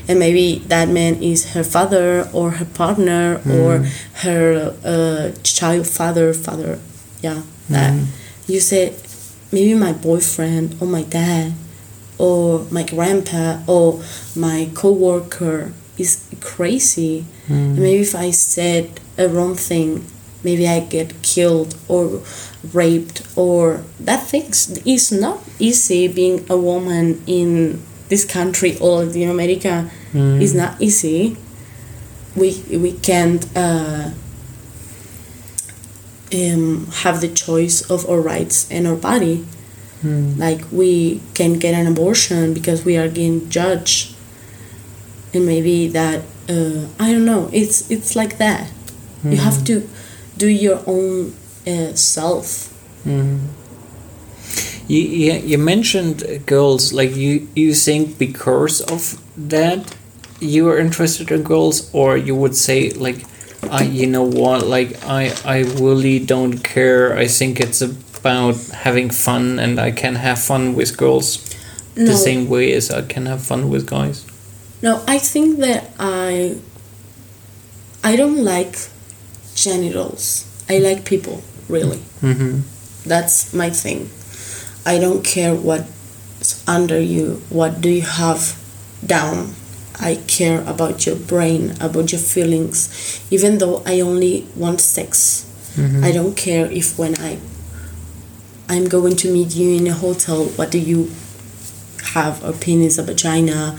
And 0.09 0.19
maybe 0.19 0.59
that 0.67 0.88
man 0.88 1.23
is 1.23 1.52
her 1.52 1.62
father 1.62 2.29
or 2.33 2.52
her 2.52 2.64
partner 2.64 3.37
or 3.47 3.79
mm. 3.79 3.87
her 4.23 4.76
uh, 4.85 5.33
child 5.43 5.87
father 5.87 6.35
father. 6.35 6.81
Yeah 7.23 7.43
that 7.69 7.93
mm. 7.93 8.07
you 8.47 8.61
say 8.61 8.95
maybe 9.50 9.75
my 9.75 9.93
boyfriend 9.93 10.76
or 10.81 10.87
my 10.87 11.02
dad 11.02 11.52
or 12.19 12.67
my 12.71 12.83
grandpa 12.83 13.61
or 13.67 14.02
my 14.37 14.71
coworker 14.75 15.73
is 15.99 16.25
crazy. 16.41 17.25
Mm. 17.47 17.50
And 17.50 17.79
maybe 17.79 18.02
if 18.02 18.14
i 18.14 18.31
said 18.31 19.00
a 19.19 19.29
wrong 19.29 19.55
thing 19.55 20.07
maybe 20.44 20.66
i 20.68 20.80
get 20.80 21.08
killed 21.22 21.75
or 21.88 22.20
raped 22.72 23.22
or 23.37 23.82
that 24.00 24.22
things 24.26 24.56
is 24.87 25.11
not 25.12 25.38
easy 25.58 26.08
being 26.08 26.44
a 26.50 26.56
woman 26.56 27.22
in 27.26 27.80
this 28.08 28.25
country 28.25 28.76
or 28.78 29.04
Latin 29.04 29.30
America. 29.30 29.90
Is 30.14 30.54
not 30.54 30.72
easy. 30.78 31.38
We 32.37 32.49
we 32.84 32.92
can't 32.92 33.42
uh, 33.56 34.11
um, 36.34 36.87
have 37.02 37.20
the 37.20 37.28
choice 37.28 37.80
of 37.90 38.08
our 38.08 38.20
rights 38.20 38.70
and 38.70 38.87
our 38.87 38.96
body. 38.96 39.46
Mm, 40.04 40.38
like 40.38 40.64
we 40.72 41.20
can 41.34 41.58
get 41.58 41.75
an 41.75 41.87
abortion 41.87 42.52
because 42.54 42.84
we 42.84 42.96
are 42.96 43.08
getting 43.08 43.49
judged. 43.49 44.14
And 45.32 45.46
maybe 45.46 45.88
that 45.88 46.20
uh, 46.49 46.88
i 46.99 47.12
don't 47.12 47.25
know. 47.25 47.49
It's 47.52 47.90
it's 47.90 48.14
like 48.16 48.37
that. 48.38 48.68
You 49.25 49.37
have 49.37 49.58
Hmm. 49.58 49.64
to 49.64 49.88
do 50.42 50.49
your 50.49 50.78
own 50.87 51.32
uh, 51.72 51.94
self 51.94 52.46
mm. 53.04 53.38
You, 54.88 54.99
you, 55.00 55.32
you 55.50 55.58
mentioned 55.58 56.18
girls, 56.44 56.92
like 56.92 57.14
you, 57.14 57.49
you 57.54 57.72
think 57.72 58.18
because 58.18 58.80
of 58.94 59.00
that 59.37 59.94
you 60.40 60.68
are 60.68 60.76
interested 60.76 61.30
in 61.30 61.44
girls, 61.44 61.88
or 61.94 62.16
you 62.16 62.34
would 62.34 62.56
say, 62.56 62.90
like, 62.90 63.25
I, 63.70 63.84
you 63.84 64.06
know 64.08 64.25
what, 64.25 64.66
like, 64.66 64.90
I, 65.06 65.32
I 65.44 65.58
really 65.80 66.18
don't 66.18 66.58
care. 66.75 67.16
I 67.16 67.28
think 67.28 67.61
it's 67.61 67.80
about 67.80 68.56
having 68.84 69.08
fun, 69.08 69.58
and 69.61 69.78
I 69.78 69.92
can 69.92 70.16
have 70.16 70.40
fun 70.40 70.75
with 70.75 70.96
girls 70.96 71.38
No. 71.96 72.06
the 72.06 72.16
same 72.16 72.49
way 72.49 72.72
as 72.72 72.90
I 72.90 73.02
can 73.02 73.26
have 73.26 73.40
fun 73.40 73.70
with 73.70 73.87
guys. 73.87 74.26
No, 74.82 75.02
I 75.06 75.18
think 75.18 75.58
that 75.61 75.90
I 75.99 76.56
I 78.02 78.16
don't 78.16 78.42
like 78.42 78.76
genitals. 79.54 80.44
I 80.68 80.78
like 80.78 81.04
people, 81.04 81.42
really. 81.68 81.99
Mm-hmm. 82.21 82.61
That's 83.09 83.52
my 83.52 83.71
thing. 83.71 84.11
I 84.87 84.99
don't 84.99 85.23
care 85.25 85.54
what's 85.54 86.66
under 86.68 87.00
you, 87.00 87.42
what 87.50 87.80
do 87.80 87.88
you 87.88 88.02
have 88.02 88.59
down. 89.04 89.54
I 90.00 90.16
care 90.26 90.62
about 90.66 91.06
your 91.06 91.16
brain, 91.16 91.75
about 91.80 92.11
your 92.12 92.21
feelings. 92.21 92.88
Even 93.30 93.59
though 93.59 93.82
I 93.87 94.00
only 94.00 94.47
want 94.56 94.80
sex, 94.80 95.49
Mm-hmm. 95.76 96.04
I 96.04 96.12
don't 96.12 96.37
care 96.37 96.71
if 96.71 96.99
when 96.99 97.18
I 97.18 97.38
I'm 98.68 98.88
going 98.88 99.16
to 99.16 99.32
meet 99.32 99.54
you 99.54 99.76
in 99.76 99.87
a 99.87 99.94
hotel, 99.94 100.44
what 100.56 100.71
do 100.71 100.78
you 100.78 101.11
have 102.12 102.44
a 102.44 102.52
penis, 102.52 102.99
a 102.99 103.02
vagina, 103.02 103.78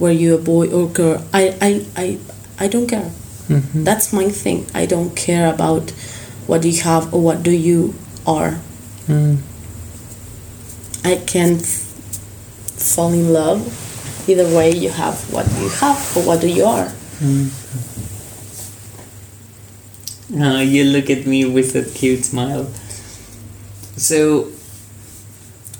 were 0.00 0.10
you 0.10 0.34
a 0.34 0.38
boy 0.38 0.68
or 0.70 0.88
girl? 0.88 1.22
I 1.32 1.54
I, 1.62 1.86
I, 1.96 2.18
I 2.58 2.66
don't 2.68 2.88
care. 2.88 3.12
Mm-hmm. 3.48 3.84
That's 3.84 4.12
my 4.12 4.28
thing. 4.28 4.66
I 4.74 4.86
don't 4.86 5.14
care 5.14 5.52
about 5.52 5.90
what 6.46 6.62
do 6.62 6.68
you 6.68 6.82
have 6.82 7.12
or 7.12 7.20
what 7.20 7.42
do 7.42 7.50
you 7.50 7.94
are. 8.26 8.58
Mm. 9.06 9.38
I 11.04 11.16
can 11.26 11.56
f- 11.56 11.84
fall 12.76 13.12
in 13.12 13.32
love. 13.32 13.80
Either 14.28 14.44
way, 14.44 14.70
you 14.70 14.88
have 14.88 15.30
what 15.32 15.46
you 15.60 15.68
have 15.68 16.16
or 16.16 16.22
what 16.22 16.40
do 16.40 16.48
you 16.48 16.64
are. 16.64 16.90
Uh, 20.34 20.60
you 20.60 20.84
look 20.84 21.10
at 21.10 21.26
me 21.26 21.44
with 21.44 21.76
a 21.76 21.84
cute 21.84 22.24
smile. 22.24 22.64
So, 23.96 24.48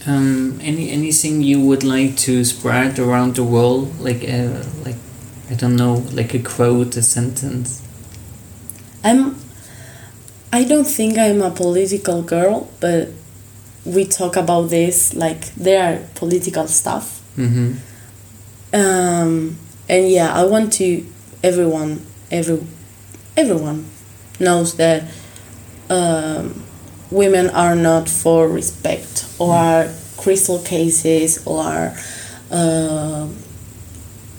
um, 0.06 0.58
any 0.62 0.90
anything 0.90 1.42
you 1.42 1.60
would 1.60 1.82
like 1.82 2.16
to 2.18 2.44
spread 2.44 2.98
around 2.98 3.36
the 3.36 3.44
world, 3.44 3.98
like 3.98 4.22
uh, 4.28 4.62
like 4.84 4.96
I 5.50 5.54
don't 5.54 5.76
know, 5.76 6.04
like 6.12 6.34
a 6.34 6.38
quote, 6.38 6.96
a 6.96 7.02
sentence. 7.02 7.82
I'm. 9.02 9.36
I 10.52 10.64
don't 10.64 10.84
think 10.86 11.18
I'm 11.18 11.42
a 11.42 11.50
political 11.50 12.22
girl, 12.22 12.70
but 12.80 13.08
we 13.84 14.04
talk 14.04 14.36
about 14.36 14.70
this 14.70 15.14
like 15.14 15.52
there 15.54 15.82
are 15.84 16.06
political 16.14 16.66
stuff. 16.68 17.20
Mm-hmm. 17.36 17.74
Um, 18.72 19.58
and 19.88 20.08
yeah, 20.08 20.32
I 20.34 20.44
want 20.44 20.72
to 20.74 21.04
everyone 21.42 22.04
every 22.30 22.64
everyone 23.36 23.86
knows 24.40 24.76
that 24.76 25.04
um, 25.90 26.64
women 27.10 27.50
are 27.50 27.76
not 27.76 28.08
for 28.08 28.48
respect 28.48 29.26
or 29.38 29.54
are 29.54 29.88
crystal 30.16 30.58
cases 30.60 31.46
or 31.46 31.94
uh, 32.50 33.28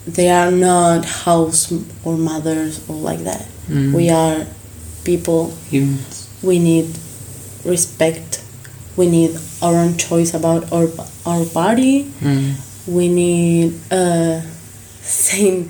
they 0.08 0.30
are 0.30 0.52
not 0.52 1.06
house 1.06 1.72
or 2.04 2.16
mothers 2.18 2.88
or 2.90 2.96
like 2.96 3.20
that. 3.24 3.46
Mm. 3.68 3.94
We 3.94 4.10
are 4.10 4.46
people 5.04 5.52
Humans. 5.70 6.30
we 6.44 6.60
need 6.60 6.88
respect 7.66 8.42
we 8.98 9.08
need 9.10 9.36
our 9.62 9.76
own 9.76 9.98
choice 9.98 10.34
about 10.34 10.72
our 10.72 10.88
our 11.26 11.46
body 11.46 12.06
Mm. 12.22 12.54
we 12.88 13.10
need 13.10 13.74
uh, 13.92 14.42
same 15.02 15.70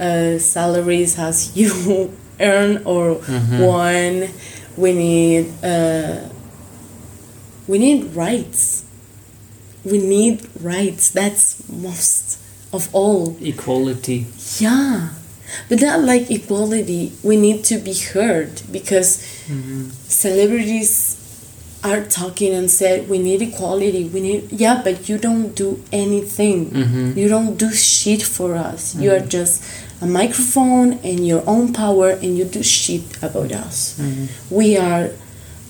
uh, 0.00 0.38
salaries 0.38 1.18
as 1.18 1.52
you 1.56 2.12
earn 2.40 2.82
or 2.84 3.16
Mhm. 3.16 3.60
one 3.66 4.28
we 4.76 4.92
need 4.92 5.52
uh, 5.62 6.28
we 7.68 7.78
need 7.78 8.14
rights 8.14 8.84
we 9.84 9.98
need 9.98 10.40
rights 10.60 11.10
that's 11.10 11.62
most 11.68 12.38
of 12.74 12.88
all. 12.94 13.36
Equality. 13.40 14.26
yeah. 14.58 15.08
But 15.68 15.80
not 15.80 16.00
like 16.00 16.30
equality. 16.30 17.12
We 17.22 17.36
need 17.36 17.62
to 17.70 17.76
be 17.78 17.94
heard 17.94 18.52
because 18.72 19.10
Mm-hmm. 19.48 19.90
celebrities 20.24 21.20
are 21.84 22.02
talking 22.02 22.54
and 22.54 22.70
said 22.70 23.08
we 23.10 23.18
need 23.18 23.40
equality. 23.42 24.04
We 24.14 24.20
need 24.20 24.40
yeah 24.50 24.80
but 24.86 24.96
you 25.08 25.16
don't 25.18 25.54
do 25.54 25.68
anything. 25.92 26.58
Mhm. 26.70 27.16
you 27.20 27.28
don't 27.28 27.56
do 27.64 27.70
shit 27.72 28.22
for 28.36 28.50
us. 28.70 28.94
You 29.02 29.08
are 29.16 29.20
just 29.20 29.62
a 30.00 30.06
microphone 30.06 30.88
and 31.08 31.18
your 31.26 31.42
own 31.46 31.72
power 31.72 32.08
and 32.22 32.30
you 32.38 32.44
do 32.58 32.62
shit 32.62 33.04
about 33.22 33.52
us. 33.52 34.00
We 34.50 34.68
are 34.88 35.10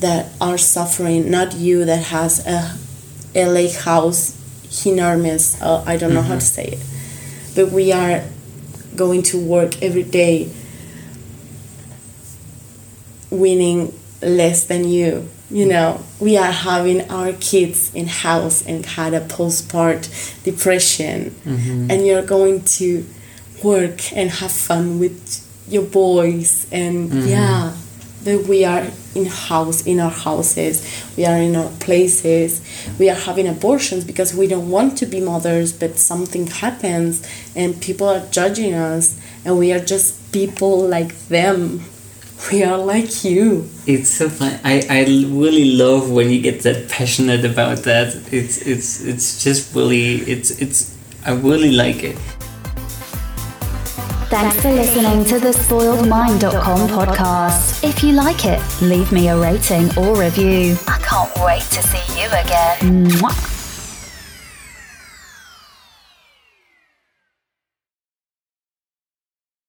that 0.01 0.23
are 0.41 0.59
suffering 0.59 1.31
not 1.31 1.49
you 1.67 1.85
that 1.91 2.03
has 2.17 2.33
a 2.47 2.59
la 3.55 3.67
house 3.89 4.21
enormous 4.87 5.45
uh, 5.63 5.83
i 5.87 5.95
don't 5.97 6.13
know 6.17 6.27
how 6.31 6.35
to 6.35 6.49
say 6.57 6.67
it 6.77 6.81
but 7.55 7.71
we 7.71 7.93
are 7.93 8.25
going 8.97 9.23
to 9.23 9.39
work 9.39 9.83
every 9.83 10.03
day 10.03 10.51
winning 13.31 13.93
less 14.23 14.65
than 14.65 14.89
you 14.89 15.29
you 15.51 15.67
know? 15.67 16.01
We 16.21 16.37
are 16.37 16.51
having 16.51 17.11
our 17.11 17.33
kids 17.35 17.95
in 17.95 18.07
house 18.07 18.67
and 18.67 18.85
had 18.85 19.15
a 19.15 19.21
postpart 19.21 20.09
depression. 20.43 21.31
Mm-hmm. 21.45 21.91
and 21.91 22.07
you're 22.07 22.27
going 22.27 22.65
to 22.65 23.07
work 23.63 24.13
and 24.13 24.31
have 24.31 24.53
fun 24.53 24.99
with 24.99 25.41
your 25.69 25.85
boys 25.85 26.67
and 26.71 27.11
yeah 27.25 27.75
that 28.25 28.47
we 28.47 28.65
are 28.65 28.87
in 29.15 29.27
house 29.27 29.87
in 29.87 30.01
our 30.01 30.11
houses 30.11 30.83
we 31.17 31.25
are 31.25 31.37
in 31.37 31.55
our 31.55 31.71
places 31.79 32.61
we 32.99 33.09
are 33.09 33.17
having 33.17 33.47
abortions 33.47 34.05
because 34.05 34.35
we 34.35 34.47
don't 34.47 34.71
want 34.71 34.99
to 34.99 35.07
be 35.07 35.21
mothers 35.21 35.73
but 35.73 35.97
something 35.99 36.47
happens 36.47 37.27
and 37.55 37.81
people 37.81 38.09
are 38.09 38.27
judging 38.31 38.75
us 38.75 39.19
and 39.45 39.59
we 39.59 39.73
are 39.73 39.81
just 39.81 40.33
people 40.33 40.87
like 40.89 41.15
them 41.29 41.83
we 42.53 42.63
are 42.65 42.79
like 42.79 43.25
you 43.25 43.69
It's 43.87 44.09
so 44.09 44.31
fun. 44.31 44.59
I, 44.65 44.83
I 44.89 45.01
really 45.05 45.77
love 45.77 46.11
when 46.11 46.31
you 46.31 46.41
get 46.41 46.63
that 46.63 46.89
passionate 46.89 47.45
about 47.45 47.85
that. 47.85 48.17
It's 48.33 48.57
it's 48.63 49.03
it's 49.05 49.45
just 49.45 49.75
really 49.75 50.17
it's 50.25 50.51
it's 50.53 50.97
I 51.27 51.33
really 51.33 51.73
like 51.73 52.03
it. 52.03 52.17
Thanks 54.35 54.61
for 54.61 54.73
listening 54.73 55.25
to 55.27 55.39
the 55.39 55.51
spoiledmind.com 55.51 56.89
podcast. 56.89 57.89
If 57.89 58.03
you 58.03 58.15
like 58.15 58.45
it, 58.45 58.61
leave 58.83 59.13
me 59.13 59.29
a 59.29 59.39
rating 59.39 59.97
or 59.97 60.19
review. 60.19 60.77
I 60.89 60.99
can't 60.99 61.31
wait 61.39 61.63
to 61.71 61.81
see 61.81 62.21
you 62.21 62.27
again. 62.27 63.07
Mwah. 63.21 63.54